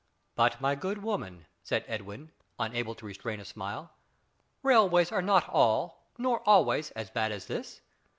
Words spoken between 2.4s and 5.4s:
unable to restrain a smile, "railways are